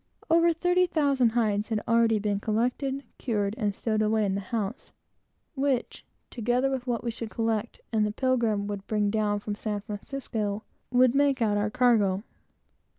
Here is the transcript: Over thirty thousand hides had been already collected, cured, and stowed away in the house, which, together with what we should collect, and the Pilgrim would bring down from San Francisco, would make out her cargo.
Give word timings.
Over 0.31 0.51
thirty 0.51 0.87
thousand 0.87 1.29
hides 1.33 1.67
had 1.67 1.77
been 1.85 1.93
already 1.93 2.19
collected, 2.39 3.03
cured, 3.19 3.53
and 3.59 3.75
stowed 3.75 4.01
away 4.01 4.25
in 4.25 4.33
the 4.33 4.41
house, 4.41 4.91
which, 5.53 6.03
together 6.31 6.71
with 6.71 6.87
what 6.87 7.03
we 7.03 7.11
should 7.11 7.29
collect, 7.29 7.79
and 7.93 8.03
the 8.03 8.11
Pilgrim 8.11 8.65
would 8.65 8.87
bring 8.87 9.11
down 9.11 9.37
from 9.37 9.53
San 9.53 9.79
Francisco, 9.81 10.63
would 10.89 11.13
make 11.13 11.39
out 11.39 11.55
her 11.55 11.69
cargo. 11.69 12.23